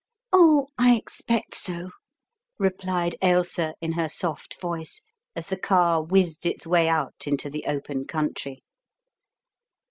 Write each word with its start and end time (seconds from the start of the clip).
"Oh, 0.33 0.69
I 0.79 0.95
expect 0.95 1.53
so," 1.53 1.91
replied 2.57 3.15
Ailsa 3.21 3.75
in 3.81 3.91
her 3.91 4.09
soft 4.09 4.59
voice, 4.59 5.03
as 5.35 5.45
the 5.45 5.59
car 5.59 6.01
whizzed 6.01 6.47
its 6.47 6.65
way 6.65 6.89
out 6.89 7.27
into 7.27 7.51
the 7.51 7.65
open 7.67 8.07
country. 8.07 8.63